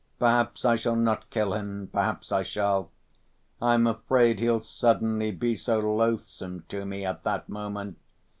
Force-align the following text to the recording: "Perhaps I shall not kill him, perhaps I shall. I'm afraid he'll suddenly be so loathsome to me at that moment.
"Perhaps 0.17 0.65
I 0.65 0.77
shall 0.77 0.95
not 0.95 1.29
kill 1.29 1.53
him, 1.53 1.87
perhaps 1.93 2.31
I 2.31 2.41
shall. 2.41 2.89
I'm 3.61 3.85
afraid 3.85 4.39
he'll 4.39 4.61
suddenly 4.63 5.29
be 5.29 5.53
so 5.53 5.77
loathsome 5.77 6.63
to 6.69 6.87
me 6.87 7.05
at 7.05 7.21
that 7.21 7.47
moment. 7.47 7.99